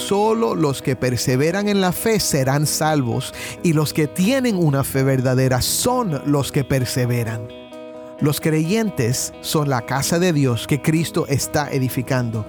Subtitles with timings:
[0.00, 3.32] solo los que perseveran en la fe serán salvos,
[3.62, 7.48] y los que tienen una fe verdadera son los que perseveran.
[8.20, 12.44] Los creyentes son la casa de Dios que Cristo está edificando.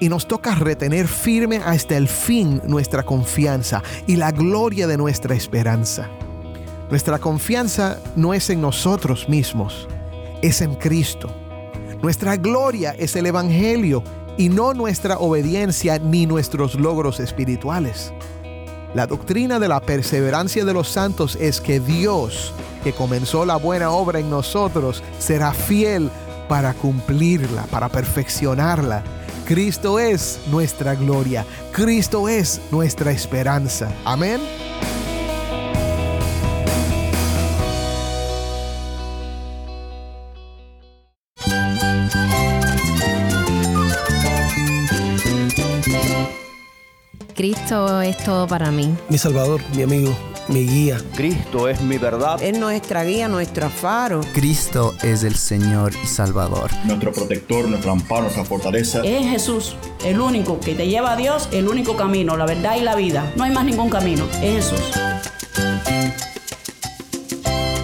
[0.00, 5.36] Y nos toca retener firme hasta el fin nuestra confianza y la gloria de nuestra
[5.36, 6.08] esperanza.
[6.90, 9.88] Nuestra confianza no es en nosotros mismos,
[10.42, 11.30] es en Cristo.
[12.02, 14.02] Nuestra gloria es el Evangelio
[14.36, 18.12] y no nuestra obediencia ni nuestros logros espirituales.
[18.94, 22.52] La doctrina de la perseverancia de los santos es que Dios,
[22.84, 26.10] que comenzó la buena obra en nosotros, será fiel
[26.48, 29.02] para cumplirla, para perfeccionarla.
[29.46, 33.90] Cristo es nuestra gloria, Cristo es nuestra esperanza.
[34.04, 34.40] Amén.
[47.44, 48.96] Cristo es todo para mí.
[49.10, 50.16] Mi Salvador, mi amigo,
[50.48, 50.96] mi guía.
[51.14, 52.42] Cristo es mi verdad.
[52.42, 54.22] Es nuestra guía, nuestro faro.
[54.32, 56.70] Cristo es el Señor y Salvador.
[56.86, 59.02] Nuestro protector, nuestro amparo, nuestra fortaleza.
[59.04, 62.80] Es Jesús, el único que te lleva a Dios, el único camino, la verdad y
[62.80, 63.30] la vida.
[63.36, 64.80] No hay más ningún camino, es Jesús.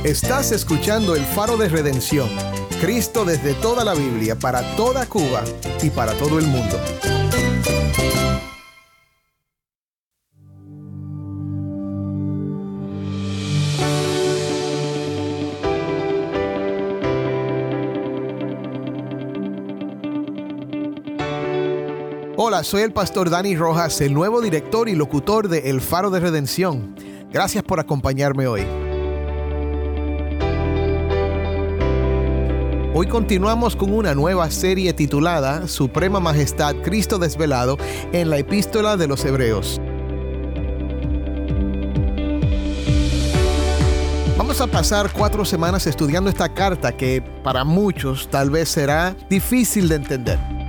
[0.05, 2.31] Estás escuchando el faro de redención.
[2.81, 5.45] Cristo desde toda la Biblia, para toda Cuba
[5.83, 6.81] y para todo el mundo.
[22.43, 26.21] Hola, soy el pastor Dani Rojas, el nuevo director y locutor de El Faro de
[26.21, 26.95] Redención.
[27.31, 28.63] Gracias por acompañarme hoy.
[32.95, 37.77] Hoy continuamos con una nueva serie titulada Suprema Majestad Cristo Desvelado
[38.11, 39.79] en la Epístola de los Hebreos.
[44.39, 49.91] Vamos a pasar cuatro semanas estudiando esta carta que para muchos tal vez será difícil
[49.91, 50.60] de entender.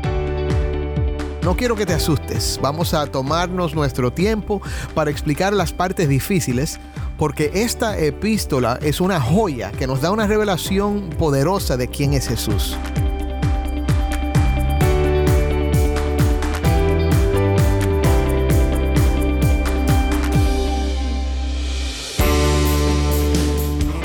[1.44, 4.62] No quiero que te asustes, vamos a tomarnos nuestro tiempo
[4.94, 6.80] para explicar las partes difíciles,
[7.18, 12.28] porque esta epístola es una joya que nos da una revelación poderosa de quién es
[12.28, 12.78] Jesús.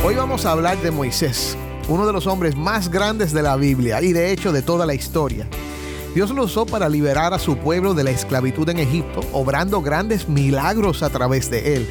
[0.03, 1.55] Hoy vamos a hablar de Moisés,
[1.87, 4.95] uno de los hombres más grandes de la Biblia y de hecho de toda la
[4.95, 5.47] historia.
[6.17, 10.31] Dios lo usó para liberar a su pueblo de la esclavitud en Egipto, obrando grandes
[10.31, 11.87] milagros a través de él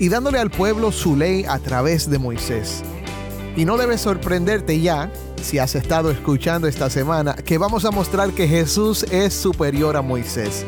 [0.00, 2.82] y dándole al pueblo su ley a través de Moisés.
[3.54, 8.32] Y no debe sorprenderte ya, si has estado escuchando esta semana, que vamos a mostrar
[8.32, 10.66] que Jesús es superior a Moisés.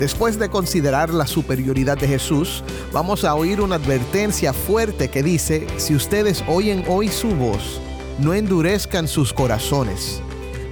[0.00, 5.66] Después de considerar la superioridad de Jesús, vamos a oír una advertencia fuerte que dice,
[5.76, 7.78] si ustedes oyen hoy su voz,
[8.18, 10.22] no endurezcan sus corazones.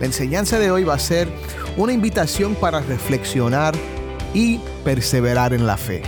[0.00, 1.28] La enseñanza de hoy va a ser
[1.76, 3.74] una invitación para reflexionar
[4.32, 6.02] y perseverar en la fe.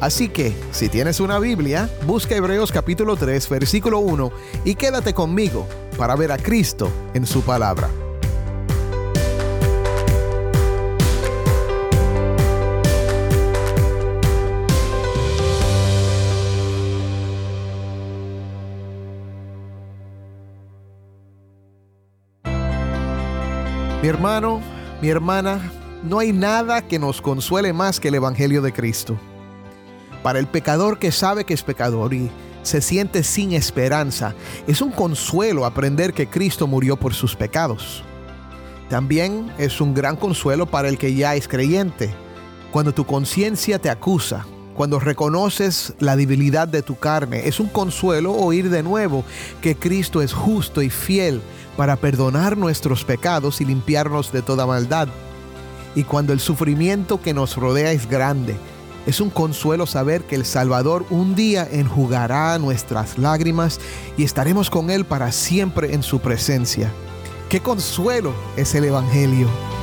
[0.00, 4.32] Así que, si tienes una Biblia, busca Hebreos capítulo 3, versículo 1
[4.64, 5.66] y quédate conmigo
[5.98, 7.88] para ver a Cristo en su palabra.
[24.06, 24.60] Mi hermano,
[25.02, 25.72] mi hermana,
[26.04, 29.18] no hay nada que nos consuele más que el Evangelio de Cristo.
[30.22, 32.30] Para el pecador que sabe que es pecador y
[32.62, 34.36] se siente sin esperanza,
[34.68, 38.04] es un consuelo aprender que Cristo murió por sus pecados.
[38.88, 42.14] También es un gran consuelo para el que ya es creyente.
[42.70, 44.46] Cuando tu conciencia te acusa,
[44.76, 49.24] cuando reconoces la debilidad de tu carne, es un consuelo oír de nuevo
[49.60, 51.42] que Cristo es justo y fiel
[51.76, 55.08] para perdonar nuestros pecados y limpiarnos de toda maldad.
[55.94, 58.56] Y cuando el sufrimiento que nos rodea es grande,
[59.06, 63.80] es un consuelo saber que el Salvador un día enjugará nuestras lágrimas
[64.16, 66.90] y estaremos con Él para siempre en su presencia.
[67.48, 69.75] ¡Qué consuelo es el Evangelio!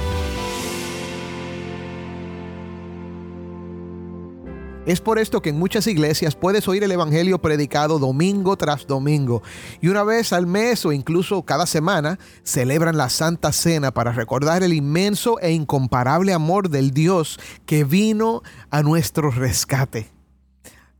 [4.85, 9.41] Es por esto que en muchas iglesias puedes oír el Evangelio predicado domingo tras domingo.
[9.79, 14.61] Y una vez al mes o incluso cada semana celebran la Santa Cena para recordar
[14.61, 20.11] el inmenso e incomparable amor del Dios que vino a nuestro rescate.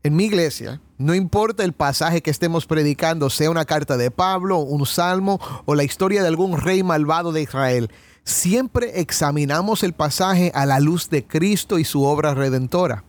[0.02, 4.60] En mi iglesia, no importa el pasaje que estemos predicando, sea una carta de Pablo,
[4.60, 7.90] un salmo o la historia de algún rey malvado de Israel,
[8.24, 13.04] siempre examinamos el pasaje a la luz de Cristo y su obra redentora.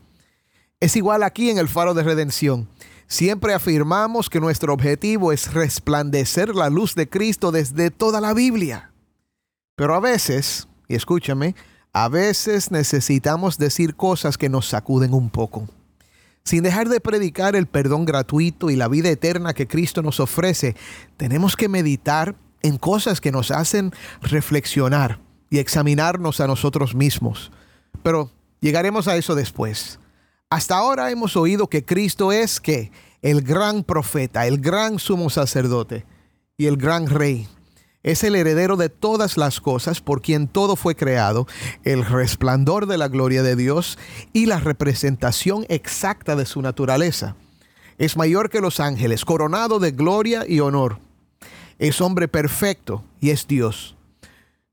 [0.80, 2.68] Es igual aquí en el faro de redención.
[3.08, 8.92] Siempre afirmamos que nuestro objetivo es resplandecer la luz de Cristo desde toda la Biblia.
[9.76, 11.56] Pero a veces, y escúchame,
[11.94, 15.68] a veces necesitamos decir cosas que nos sacuden un poco.
[16.44, 20.76] Sin dejar de predicar el perdón gratuito y la vida eterna que Cristo nos ofrece,
[21.18, 23.92] tenemos que meditar en cosas que nos hacen
[24.22, 25.20] reflexionar
[25.50, 27.52] y examinarnos a nosotros mismos.
[28.04, 30.00] Pero llegaremos a eso después.
[30.56, 32.90] Hasta ahora hemos oído que Cristo es que
[33.22, 36.06] el gran profeta, el gran sumo sacerdote
[36.56, 37.50] y el gran rey.
[38.04, 41.46] Es el heredero de todas las cosas por quien todo fue creado,
[41.84, 44.00] el resplandor de la gloria de Dios
[44.32, 47.36] y la representación exacta de su naturaleza.
[47.98, 51.00] Es mayor que los ángeles, coronado de gloria y honor
[51.80, 53.98] es hombre perfecto y es Dios.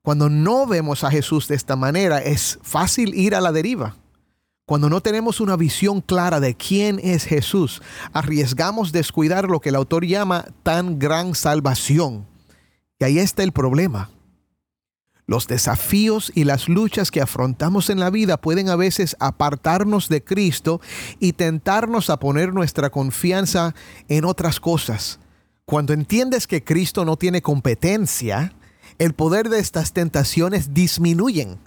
[0.00, 3.96] Cuando no vemos a Jesús de esta manera, es fácil ir a la deriva.
[4.72, 7.82] Cuando no tenemos una visión clara de quién es Jesús,
[8.14, 12.26] arriesgamos descuidar lo que el autor llama tan gran salvación.
[12.98, 14.08] Y ahí está el problema.
[15.26, 20.24] Los desafíos y las luchas que afrontamos en la vida pueden a veces apartarnos de
[20.24, 20.80] Cristo
[21.20, 23.74] y tentarnos a poner nuestra confianza
[24.08, 25.20] en otras cosas
[25.66, 28.54] cuando entiendes que Cristo no tiene competencia,
[28.98, 31.58] el poder de estas tentaciones disminuyen.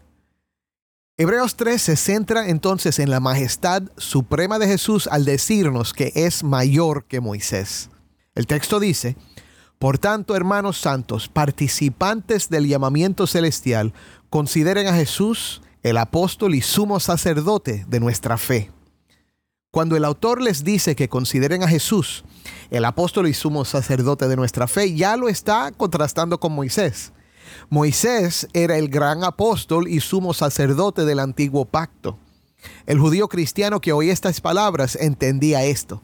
[1.18, 6.44] Hebreos 3 se centra entonces en la majestad suprema de Jesús al decirnos que es
[6.44, 7.90] mayor que Moisés.
[8.36, 9.16] El texto dice,
[9.80, 13.94] por tanto, hermanos santos, participantes del llamamiento celestial,
[14.30, 18.70] consideren a Jesús el apóstol y sumo sacerdote de nuestra fe.
[19.72, 22.26] Cuando el autor les dice que consideren a Jesús
[22.72, 27.14] el apóstol y sumo sacerdote de nuestra fe, ya lo está contrastando con Moisés.
[27.70, 32.20] Moisés era el gran apóstol y sumo sacerdote del antiguo pacto.
[32.86, 36.02] El judío cristiano que oía estas palabras entendía esto.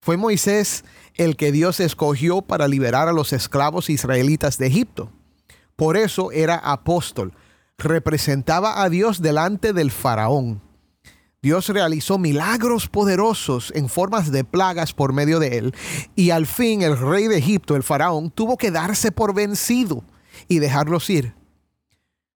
[0.00, 5.10] Fue Moisés el que Dios escogió para liberar a los esclavos israelitas de Egipto.
[5.76, 7.34] Por eso era apóstol.
[7.76, 10.62] Representaba a Dios delante del faraón.
[11.42, 15.74] Dios realizó milagros poderosos en formas de plagas por medio de él,
[16.14, 20.04] y al fin el rey de Egipto, el faraón, tuvo que darse por vencido
[20.50, 21.32] y dejarlos ir.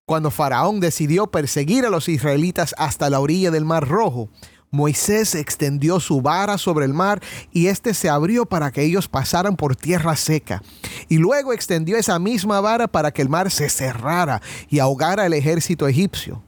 [0.07, 4.31] Cuando Faraón decidió perseguir a los israelitas hasta la orilla del Mar Rojo,
[4.71, 7.21] Moisés extendió su vara sobre el mar
[7.53, 10.63] y éste se abrió para que ellos pasaran por tierra seca.
[11.09, 15.33] Y luego extendió esa misma vara para que el mar se cerrara y ahogara el
[15.33, 16.43] ejército egipcio.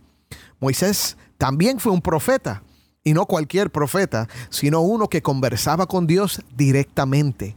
[0.60, 2.62] Moisés también fue un profeta,
[3.02, 7.56] y no cualquier profeta, sino uno que conversaba con Dios directamente.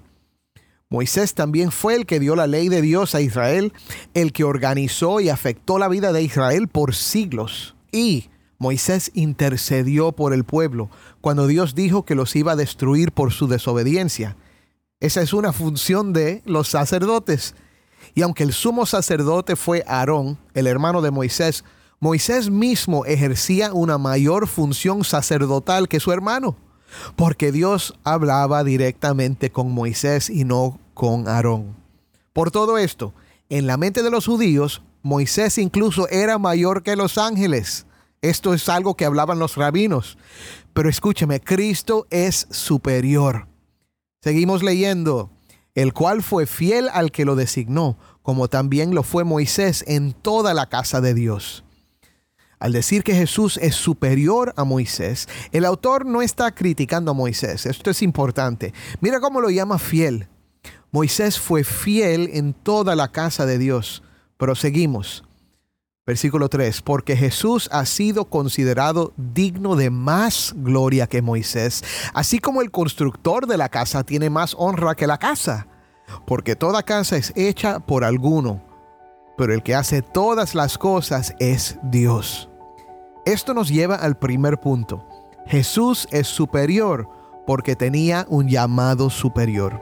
[0.91, 3.73] Moisés también fue el que dio la ley de Dios a Israel,
[4.15, 7.75] el que organizó y afectó la vida de Israel por siglos.
[7.91, 10.89] Y Moisés intercedió por el pueblo
[11.21, 14.35] cuando Dios dijo que los iba a destruir por su desobediencia.
[14.99, 17.53] Esa es una función de los sacerdotes.
[18.15, 21.63] Y aunque el sumo sacerdote fue Aarón, el hermano de Moisés,
[21.99, 26.57] Moisés mismo ejercía una mayor función sacerdotal que su hermano,
[27.15, 31.75] porque Dios hablaba directamente con Moisés y no con Aarón.
[32.33, 33.13] Por todo esto,
[33.49, 37.85] en la mente de los judíos, Moisés incluso era mayor que los ángeles.
[38.21, 40.17] Esto es algo que hablaban los rabinos.
[40.73, 43.47] Pero escúcheme, Cristo es superior.
[44.21, 45.31] Seguimos leyendo,
[45.73, 50.53] el cual fue fiel al que lo designó, como también lo fue Moisés en toda
[50.53, 51.63] la casa de Dios.
[52.59, 57.65] Al decir que Jesús es superior a Moisés, el autor no está criticando a Moisés.
[57.65, 58.73] Esto es importante.
[58.99, 60.27] Mira cómo lo llama fiel.
[60.91, 64.03] Moisés fue fiel en toda la casa de Dios.
[64.37, 65.23] Proseguimos.
[66.05, 71.83] Versículo 3, porque Jesús ha sido considerado digno de más gloria que Moisés,
[72.15, 75.67] así como el constructor de la casa tiene más honra que la casa,
[76.25, 78.59] porque toda casa es hecha por alguno,
[79.37, 82.48] pero el que hace todas las cosas es Dios.
[83.29, 85.07] Esto nos lleva al primer punto.
[85.45, 87.07] Jesús es superior
[87.45, 89.79] porque tenía un llamado superior.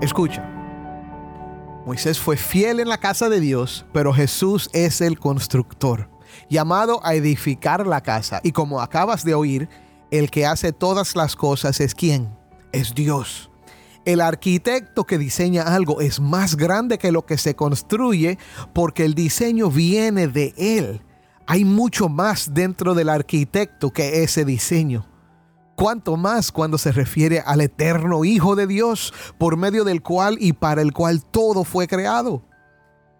[0.00, 0.42] Escucha.
[1.84, 6.08] Moisés fue fiel en la casa de Dios, pero Jesús es el constructor,
[6.48, 8.40] llamado a edificar la casa.
[8.42, 9.68] Y como acabas de oír,
[10.10, 12.34] el que hace todas las cosas es quién?
[12.72, 13.51] Es Dios.
[14.04, 18.36] El arquitecto que diseña algo es más grande que lo que se construye
[18.72, 21.02] porque el diseño viene de él.
[21.46, 25.06] Hay mucho más dentro del arquitecto que ese diseño.
[25.74, 30.52] cuanto más cuando se refiere al eterno Hijo de Dios, por medio del cual y
[30.52, 32.44] para el cual todo fue creado.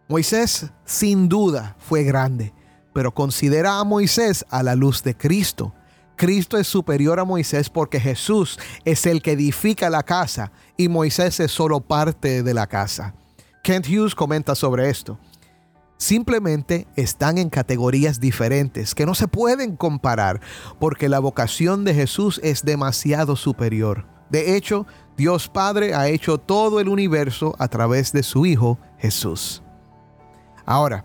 [0.09, 2.53] Moisés sin duda fue grande,
[2.93, 5.75] pero considera a Moisés a la luz de Cristo.
[6.17, 11.41] Cristo es superior a Moisés porque Jesús es el que edifica la casa y Moisés
[11.41, 13.15] es solo parte de la casa.
[13.63, 15.19] Kent Hughes comenta sobre esto.
[15.97, 20.41] Simplemente están en categorías diferentes que no se pueden comparar
[20.81, 24.07] porque la vocación de Jesús es demasiado superior.
[24.29, 29.63] De hecho, Dios Padre ha hecho todo el universo a través de su Hijo Jesús.
[30.65, 31.05] Ahora,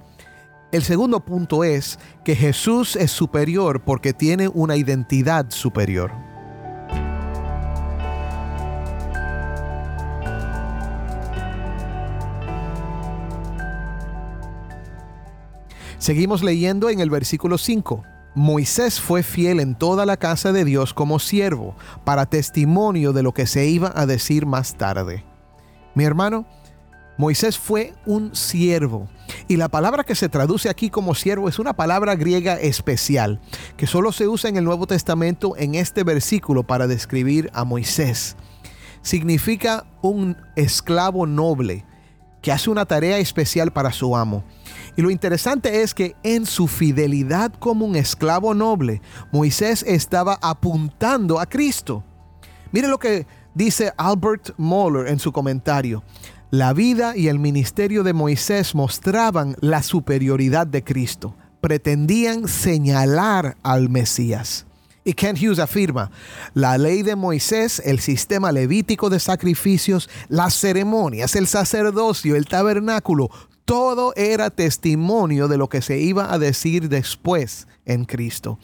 [0.71, 6.11] el segundo punto es que Jesús es superior porque tiene una identidad superior.
[15.97, 18.03] Seguimos leyendo en el versículo 5.
[18.35, 23.33] Moisés fue fiel en toda la casa de Dios como siervo, para testimonio de lo
[23.33, 25.23] que se iba a decir más tarde.
[25.95, 26.45] Mi hermano,
[27.17, 29.07] Moisés fue un siervo.
[29.49, 33.39] Y la palabra que se traduce aquí como siervo es una palabra griega especial,
[33.77, 38.35] que solo se usa en el Nuevo Testamento en este versículo para describir a Moisés.
[39.01, 41.85] Significa un esclavo noble
[42.41, 44.43] que hace una tarea especial para su amo.
[44.97, 49.01] Y lo interesante es que en su fidelidad como un esclavo noble,
[49.31, 52.03] Moisés estaba apuntando a Cristo.
[52.71, 56.03] Mire lo que dice Albert Moller en su comentario.
[56.49, 61.35] La vida y el ministerio de Moisés mostraban la superioridad de Cristo.
[61.59, 64.65] Pretendían señalar al Mesías.
[65.03, 66.09] Y Kent Hughes afirma,
[66.53, 73.29] la ley de Moisés, el sistema levítico de sacrificios, las ceremonias, el sacerdocio, el tabernáculo,
[73.65, 78.57] todo era testimonio de lo que se iba a decir después en Cristo.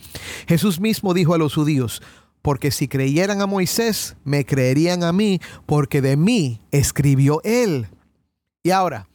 [0.48, 2.02] Jesús mismo dijo a los judíos,
[2.44, 7.88] porque si creyeran a Moisés, me creerían a mí, porque de mí escribió él.
[8.62, 9.08] Y ahora,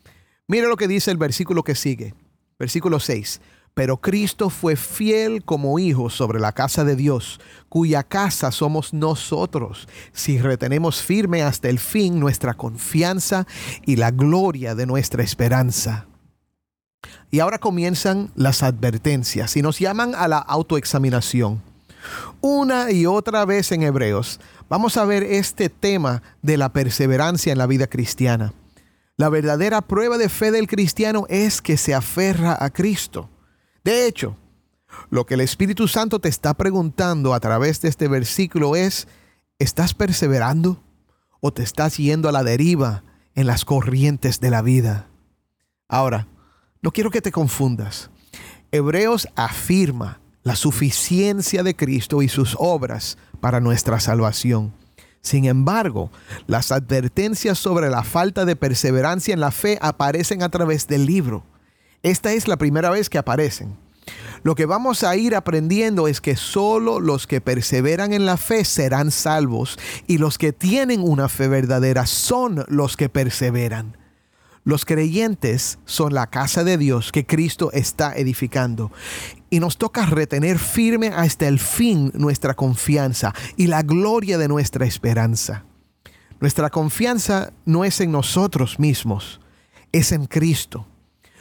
[0.49, 2.15] mire lo que dice el versículo que sigue,
[2.59, 3.43] versículo 6.
[3.75, 9.89] Pero Cristo fue fiel como hijo sobre la casa de Dios, cuya casa somos nosotros,
[10.13, 13.47] si retenemos firme hasta el fin nuestra confianza
[13.85, 16.07] y la gloria de nuestra esperanza.
[17.31, 21.68] Y ahora comienzan las advertencias y nos llaman a la autoexaminación.
[22.41, 27.59] Una y otra vez en Hebreos vamos a ver este tema de la perseverancia en
[27.59, 28.53] la vida cristiana.
[29.17, 33.29] La verdadera prueba de fe del cristiano es que se aferra a Cristo.
[33.83, 34.37] De hecho,
[35.11, 39.09] lo que el Espíritu Santo te está preguntando a través de este versículo es,
[39.59, 40.83] ¿estás perseverando
[41.41, 43.03] o te estás yendo a la deriva
[43.35, 45.09] en las corrientes de la vida?
[45.89, 46.29] Ahora,
[46.83, 48.11] no quiero que te confundas.
[48.71, 54.73] Hebreos afirma la suficiencia de Cristo y sus obras para nuestra salvación.
[55.21, 56.11] Sin embargo,
[56.47, 61.45] las advertencias sobre la falta de perseverancia en la fe aparecen a través del libro.
[62.03, 63.77] Esta es la primera vez que aparecen.
[64.43, 68.65] Lo que vamos a ir aprendiendo es que solo los que perseveran en la fe
[68.65, 73.99] serán salvos y los que tienen una fe verdadera son los que perseveran.
[74.69, 78.93] Los creyentes son la casa de Dios que Cristo está edificando.
[79.49, 84.85] Y nos toca retener firme hasta el fin nuestra confianza y la gloria de nuestra
[84.85, 85.65] esperanza.
[86.39, 89.41] Nuestra confianza no es en nosotros mismos,
[89.91, 90.87] es en Cristo.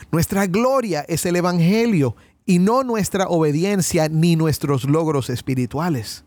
[0.10, 2.16] Nuestra gloria es el Evangelio
[2.46, 6.24] y no nuestra obediencia ni nuestros logros espirituales.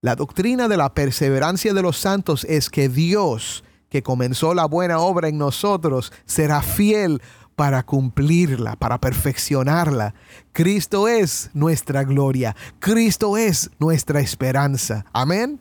[0.00, 3.62] La doctrina de la perseverancia de los santos es que Dios,
[3.96, 7.22] que comenzó la buena obra en nosotros, será fiel
[7.54, 10.14] para cumplirla, para perfeccionarla.
[10.52, 15.06] Cristo es nuestra gloria, Cristo es nuestra esperanza.
[15.14, 15.60] Amén.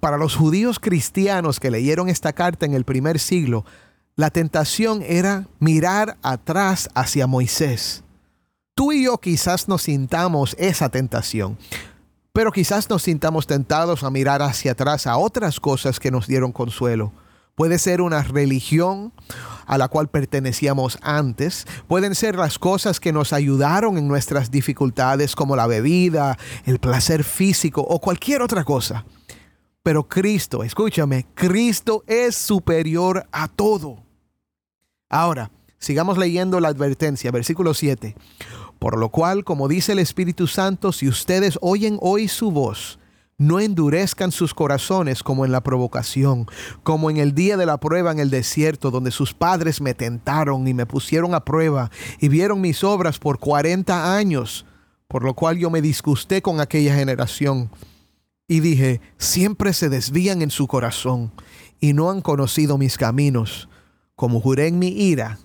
[0.00, 3.64] Para los judíos cristianos que leyeron esta carta en el primer siglo,
[4.16, 8.02] la tentación era mirar atrás hacia Moisés.
[8.74, 11.58] Tú y yo quizás nos sintamos esa tentación,
[12.32, 16.50] pero quizás nos sintamos tentados a mirar hacia atrás a otras cosas que nos dieron
[16.50, 17.12] consuelo.
[17.56, 19.14] Puede ser una religión
[19.64, 21.66] a la cual pertenecíamos antes.
[21.88, 26.36] Pueden ser las cosas que nos ayudaron en nuestras dificultades como la bebida,
[26.66, 29.06] el placer físico o cualquier otra cosa.
[29.82, 34.04] Pero Cristo, escúchame, Cristo es superior a todo.
[35.08, 38.14] Ahora, sigamos leyendo la advertencia, versículo 7.
[38.78, 42.98] Por lo cual, como dice el Espíritu Santo, si ustedes oyen hoy su voz,
[43.38, 46.46] no endurezcan sus corazones como en la provocación,
[46.82, 50.66] como en el día de la prueba en el desierto, donde sus padres me tentaron
[50.66, 54.64] y me pusieron a prueba y vieron mis obras por cuarenta años,
[55.08, 57.70] por lo cual yo me disgusté con aquella generación.
[58.48, 61.32] Y dije, siempre se desvían en su corazón
[61.80, 63.68] y no han conocido mis caminos.
[64.14, 65.38] Como juré en mi ira,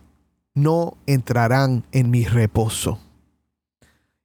[0.54, 3.00] no entrarán en mi reposo.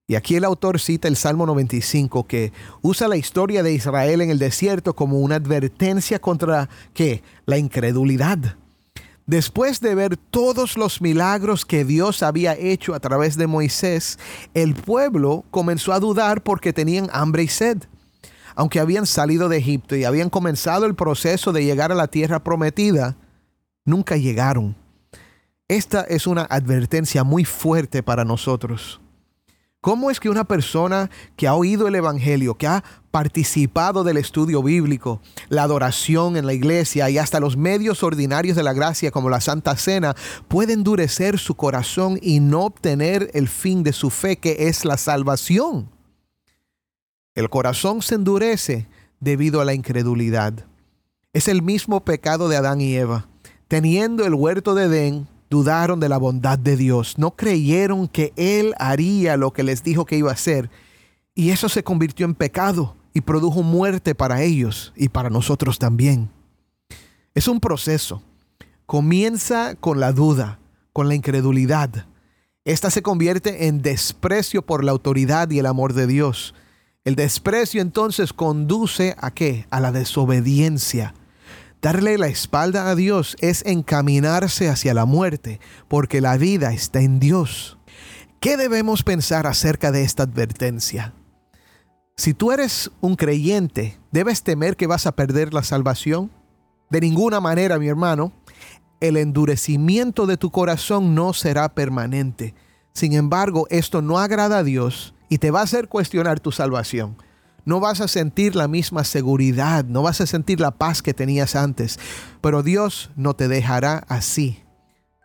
[0.08, 4.30] Y aquí el autor cita el Salmo 95 que usa la historia de Israel en
[4.30, 7.24] el desierto como una advertencia contra ¿qué?
[7.44, 8.56] La incredulidad.
[9.26, 14.20] Después de ver todos los milagros que Dios había hecho a través de Moisés,
[14.54, 17.78] el pueblo comenzó a dudar porque tenían hambre y sed.
[18.54, 22.44] Aunque habían salido de Egipto y habían comenzado el proceso de llegar a la tierra
[22.44, 23.16] prometida,
[23.84, 24.76] nunca llegaron.
[25.66, 29.00] Esta es una advertencia muy fuerte para nosotros.
[29.86, 34.60] ¿Cómo es que una persona que ha oído el Evangelio, que ha participado del estudio
[34.60, 39.30] bíblico, la adoración en la iglesia y hasta los medios ordinarios de la gracia como
[39.30, 40.16] la Santa Cena,
[40.48, 44.96] puede endurecer su corazón y no obtener el fin de su fe, que es la
[44.96, 45.88] salvación?
[47.36, 48.88] El corazón se endurece
[49.20, 50.66] debido a la incredulidad.
[51.32, 53.28] Es el mismo pecado de Adán y Eva.
[53.68, 58.74] Teniendo el huerto de Edén, dudaron de la bondad de Dios, no creyeron que Él
[58.78, 60.70] haría lo que les dijo que iba a hacer.
[61.34, 66.30] Y eso se convirtió en pecado y produjo muerte para ellos y para nosotros también.
[67.34, 68.22] Es un proceso.
[68.86, 70.58] Comienza con la duda,
[70.92, 72.06] con la incredulidad.
[72.64, 76.54] Esta se convierte en desprecio por la autoridad y el amor de Dios.
[77.04, 79.66] El desprecio entonces conduce a qué?
[79.70, 81.14] A la desobediencia
[81.86, 87.20] Darle la espalda a Dios es encaminarse hacia la muerte, porque la vida está en
[87.20, 87.78] Dios.
[88.40, 91.14] ¿Qué debemos pensar acerca de esta advertencia?
[92.16, 96.32] Si tú eres un creyente, ¿debes temer que vas a perder la salvación?
[96.90, 98.32] De ninguna manera, mi hermano.
[98.98, 102.56] El endurecimiento de tu corazón no será permanente.
[102.94, 107.16] Sin embargo, esto no agrada a Dios y te va a hacer cuestionar tu salvación
[107.66, 111.56] no vas a sentir la misma seguridad, no vas a sentir la paz que tenías
[111.56, 111.98] antes,
[112.40, 114.62] pero Dios no te dejará así.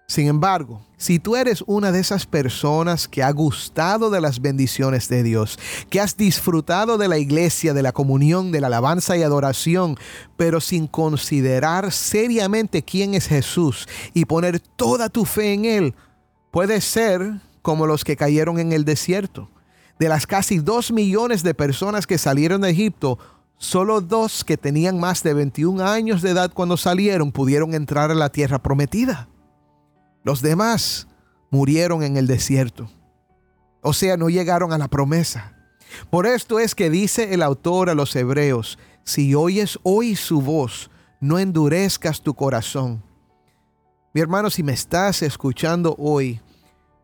[0.08, 5.08] Sin embargo, si tú eres una de esas personas que ha gustado de las bendiciones
[5.08, 5.58] de Dios,
[5.90, 9.96] que has disfrutado de la iglesia, de la comunión, de la alabanza y adoración,
[10.36, 15.96] pero sin considerar seriamente quién es Jesús y poner toda tu fe en Él,
[16.50, 19.48] puedes ser como los que cayeron en el desierto
[20.02, 23.20] de las casi dos millones de personas que salieron de Egipto,
[23.60, 28.16] solo dos que tenían más de 21 años de edad cuando salieron pudieron entrar a
[28.16, 29.30] la tierra prometida.
[30.24, 31.08] Los demás
[31.52, 32.90] murieron en el desierto.
[33.84, 35.56] O sea, no llegaron a la promesa.
[36.10, 40.90] Por esto es que dice el autor a los hebreos, si oyes hoy su voz,
[41.20, 43.04] no endurezcas tu corazón.
[44.16, 46.42] Mi hermano, si me estás escuchando hoy,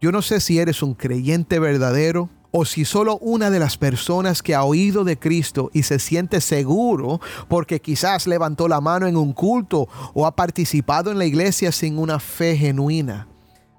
[0.02, 4.42] yo no sé si eres un creyente verdadero o si solo una de las personas
[4.42, 9.16] que ha oído de Cristo y se siente seguro porque quizás levantó la mano en
[9.16, 13.28] un culto o ha participado en la iglesia sin una fe genuina.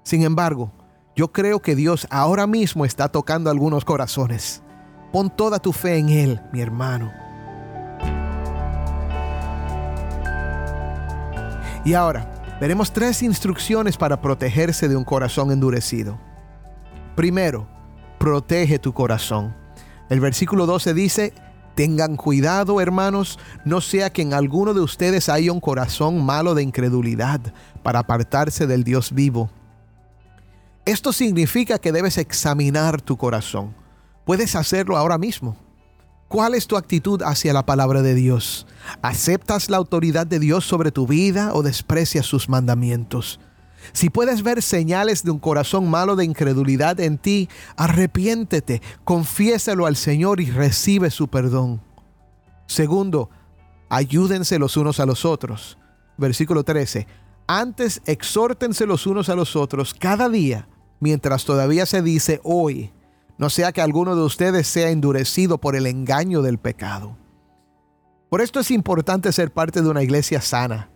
[0.03, 0.71] Sin embargo,
[1.13, 4.61] yo creo que Dios ahora mismo está tocando algunos corazones.
[5.11, 7.11] Pon toda tu fe en Él, mi hermano.
[11.83, 16.17] Y ahora, veremos tres instrucciones para protegerse de un corazón endurecido.
[17.17, 17.67] Primero,
[18.19, 19.55] protege tu corazón.
[20.09, 21.33] El versículo 12 dice,
[21.75, 26.63] tengan cuidado hermanos, no sea que en alguno de ustedes haya un corazón malo de
[26.63, 27.39] incredulidad
[27.83, 29.49] para apartarse del Dios vivo.
[30.85, 33.73] Esto significa que debes examinar tu corazón.
[34.25, 35.55] Puedes hacerlo ahora mismo.
[36.27, 38.67] ¿Cuál es tu actitud hacia la palabra de Dios?
[39.01, 43.39] ¿Aceptas la autoridad de Dios sobre tu vida o desprecias sus mandamientos?
[43.91, 49.95] Si puedes ver señales de un corazón malo de incredulidad en ti, arrepiéntete, confiésalo al
[49.95, 51.81] Señor y recibe su perdón.
[52.67, 53.29] Segundo,
[53.89, 55.77] ayúdense los unos a los otros.
[56.17, 57.07] Versículo 13.
[57.47, 60.67] Antes exhórtense los unos a los otros cada día,
[60.99, 62.91] mientras todavía se dice hoy,
[63.37, 67.17] no sea que alguno de ustedes sea endurecido por el engaño del pecado.
[68.29, 70.89] Por esto es importante ser parte de una iglesia sana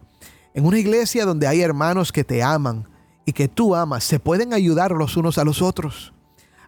[0.53, 2.87] en una iglesia donde hay hermanos que te aman
[3.25, 6.13] y que tú amas, se pueden ayudar los unos a los otros.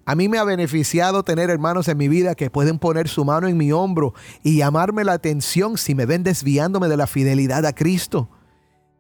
[0.05, 3.47] A mí me ha beneficiado tener hermanos en mi vida que pueden poner su mano
[3.47, 7.73] en mi hombro y llamarme la atención si me ven desviándome de la fidelidad a
[7.73, 8.29] Cristo.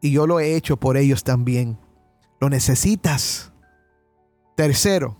[0.01, 1.77] Y yo lo he hecho por ellos también.
[2.39, 3.51] Lo necesitas.
[4.55, 5.15] Tercero,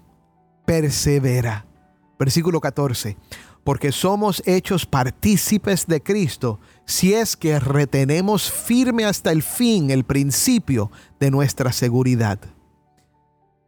[0.66, 1.66] persevera.
[2.18, 3.18] Versículo 14
[3.66, 10.04] porque somos hechos partícipes de Cristo si es que retenemos firme hasta el fin el
[10.04, 12.40] principio de nuestra seguridad.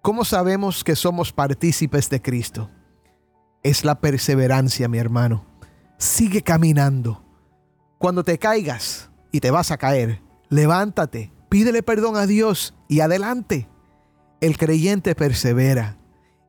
[0.01, 2.69] ¿Cómo sabemos que somos partícipes de Cristo?
[3.63, 5.45] Es la perseverancia, mi hermano.
[5.97, 7.23] Sigue caminando.
[7.97, 13.67] Cuando te caigas y te vas a caer, levántate, pídele perdón a Dios y adelante.
[14.39, 15.97] El creyente persevera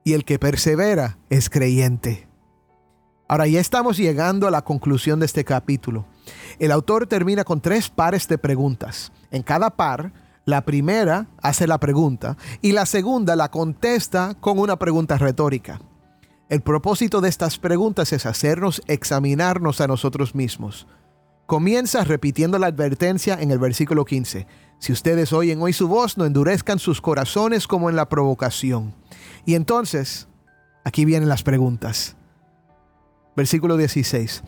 [0.04, 2.28] y el que persevera es creyente.
[3.26, 6.06] Ahora ya estamos llegando a la conclusión de este capítulo.
[6.58, 9.12] El autor termina con tres pares de preguntas.
[9.30, 10.12] En cada par,
[10.44, 15.80] la primera hace la pregunta y la segunda la contesta con una pregunta retórica.
[16.48, 20.86] El propósito de estas preguntas es hacernos examinarnos a nosotros mismos.
[21.44, 24.46] Comienza repitiendo la advertencia en el versículo 15.
[24.78, 28.94] Si ustedes oyen hoy su voz, no endurezcan sus corazones como en la provocación.
[29.44, 30.28] Y entonces,
[30.84, 32.16] aquí vienen las preguntas.
[33.36, 34.42] Versículo 16.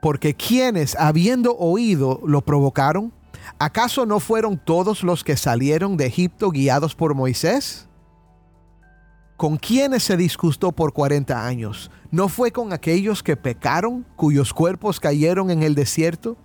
[0.00, 3.12] Porque quienes, habiendo oído, lo provocaron,
[3.58, 7.86] ¿acaso no fueron todos los que salieron de Egipto guiados por Moisés?
[9.36, 11.90] ¿Con quiénes se disgustó por 40 años?
[12.10, 16.36] ¿No fue con aquellos que pecaron, cuyos cuerpos cayeron en el desierto?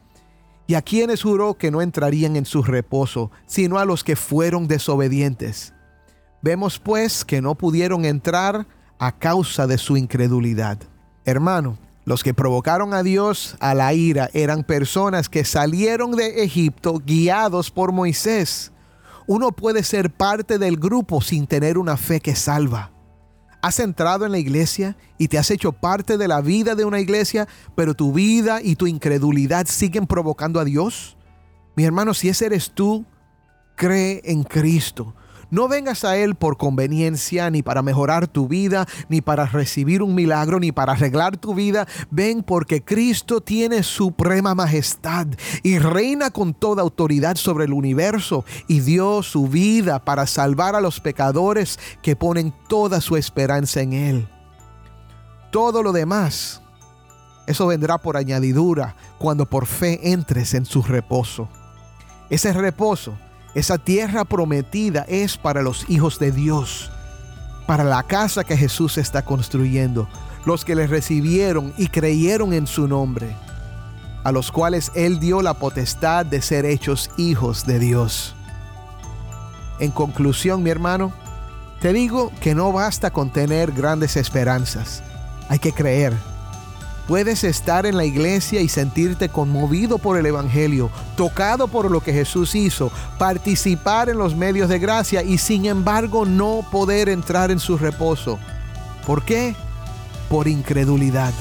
[0.67, 4.67] ¿Y a quienes juró que no entrarían en su reposo, sino a los que fueron
[4.67, 5.73] desobedientes?
[6.41, 10.79] Vemos pues que no pudieron entrar a causa de su incredulidad.
[11.25, 17.01] Hermano, los que provocaron a Dios a la ira eran personas que salieron de Egipto
[17.05, 18.71] guiados por Moisés
[19.27, 22.91] uno puede ser parte del grupo sin tener una fe que salva.
[23.61, 26.99] Has entrado en la iglesia y te has hecho parte de la vida de una
[26.99, 31.17] iglesia, pero tu vida y tu incredulidad siguen provocando a Dios.
[31.75, 33.05] Mi hermano, si ese eres tú,
[33.75, 35.15] cree en Cristo.
[35.51, 40.15] No vengas a Él por conveniencia, ni para mejorar tu vida, ni para recibir un
[40.15, 41.87] milagro, ni para arreglar tu vida.
[42.09, 45.27] Ven porque Cristo tiene suprema majestad
[45.63, 50.81] y reina con toda autoridad sobre el universo y dio su vida para salvar a
[50.81, 54.27] los pecadores que ponen toda su esperanza en Él.
[55.51, 56.61] Todo lo demás,
[57.47, 61.47] eso vendrá por añadidura cuando por fe entres en su reposo.
[62.29, 63.15] Ese reposo
[63.55, 66.91] esa tierra prometida es para los hijos de Dios,
[67.65, 70.09] para la casa que Jesús está construyendo,
[70.45, 73.33] los que le recibieron y creyeron en su nombre,
[74.25, 78.35] a los cuales Él dio la potestad de ser hechos hijos de Dios.
[79.79, 81.13] En conclusión, mi hermano,
[81.79, 85.01] te digo que no basta con tener grandes esperanzas,
[85.47, 86.13] hay que creer
[87.07, 92.13] Puedes estar en la iglesia y sentirte conmovido por el Evangelio, tocado por lo que
[92.13, 97.59] Jesús hizo, participar en los medios de gracia y sin embargo no poder entrar en
[97.59, 98.39] su reposo.
[99.05, 99.55] ¿Por qué?
[100.29, 101.33] Por incredulidad.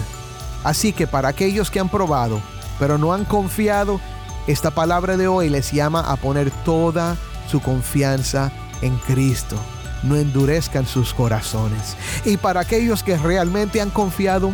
[0.65, 2.41] Así que para aquellos que han probado,
[2.79, 4.01] pero no han confiado,
[4.47, 7.17] esta palabra de hoy les llama a poner toda
[7.51, 9.57] su confianza en Cristo.
[10.03, 11.97] No endurezcan sus corazones.
[12.27, 14.53] Y para aquellos que realmente han confiado,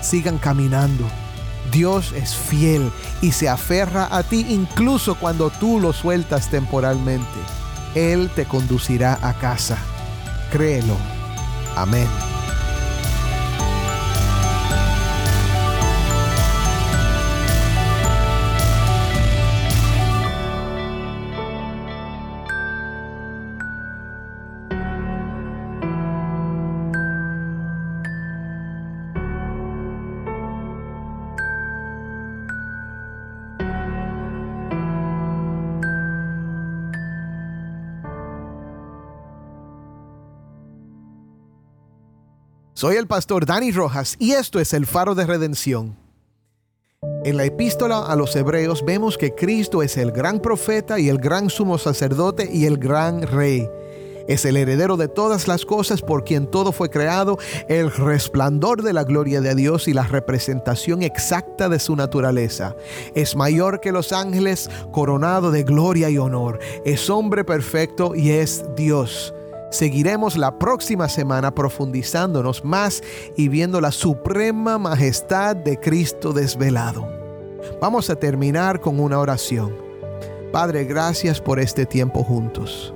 [0.00, 1.04] sigan caminando.
[1.70, 7.38] Dios es fiel y se aferra a ti incluso cuando tú lo sueltas temporalmente.
[7.94, 9.78] Él te conducirá a casa.
[10.50, 10.96] Créelo.
[11.76, 12.08] Amén.
[42.80, 45.98] Soy el pastor Dani Rojas y esto es el faro de redención.
[47.26, 51.18] En la epístola a los hebreos vemos que Cristo es el gran profeta y el
[51.18, 53.68] gran sumo sacerdote y el gran rey.
[54.28, 57.36] Es el heredero de todas las cosas por quien todo fue creado,
[57.68, 62.74] el resplandor de la gloria de Dios y la representación exacta de su naturaleza.
[63.14, 66.58] Es mayor que los ángeles, coronado de gloria y honor.
[66.86, 69.34] Es hombre perfecto y es Dios.
[69.70, 73.02] Seguiremos la próxima semana profundizándonos más
[73.36, 77.08] y viendo la suprema majestad de Cristo desvelado.
[77.80, 79.76] Vamos a terminar con una oración.
[80.50, 82.92] Padre, gracias por este tiempo juntos.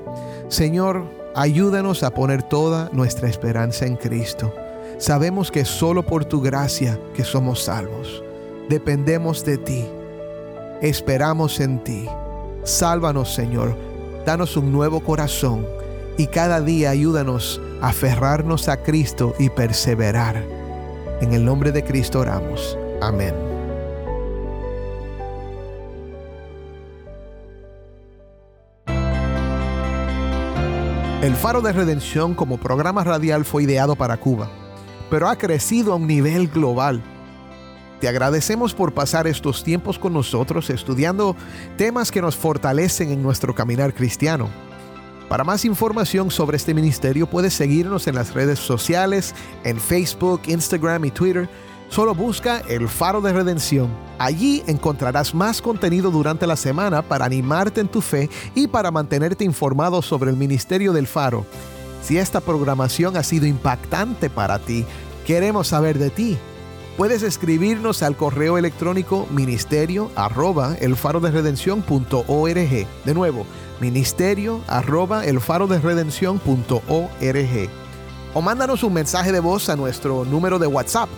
[0.48, 1.04] Señor,
[1.36, 4.52] ayúdanos a poner toda nuestra esperanza en Cristo.
[4.98, 8.24] Sabemos que solo por tu gracia que somos salvos.
[8.68, 9.84] Dependemos de ti.
[10.82, 12.08] Esperamos en ti.
[12.64, 13.76] Sálvanos, Señor.
[14.26, 15.64] Danos un nuevo corazón
[16.16, 20.42] y cada día ayúdanos a aferrarnos a Cristo y perseverar.
[21.20, 22.78] En el nombre de Cristo oramos.
[23.00, 23.34] Amén.
[31.22, 34.50] El Faro de Redención como programa radial fue ideado para Cuba,
[35.08, 37.02] pero ha crecido a un nivel global
[37.98, 41.34] Te agradecemos por pasar estos tiempos con nosotros estudiando
[41.78, 44.50] temas que nos fortalecen en nuestro caminar cristiano.
[45.28, 49.34] Para más información sobre este ministerio puedes seguirnos en las redes sociales,
[49.64, 51.48] en Facebook, Instagram y Twitter.
[51.88, 53.88] Solo busca El Faro de Redención.
[54.18, 59.44] Allí encontrarás más contenido durante la semana para animarte en tu fe y para mantenerte
[59.44, 61.46] informado sobre el ministerio del Faro.
[62.02, 64.84] Si esta programación ha sido impactante para ti,
[65.26, 66.36] queremos saber de ti.
[66.96, 71.32] Puedes escribirnos al correo electrónico ministerio arroba el faro de.
[73.04, 73.46] De nuevo,
[73.80, 77.70] ministerio arroba el faro de redención.org.
[78.34, 81.08] O mándanos un mensaje de voz a nuestro número de WhatsApp.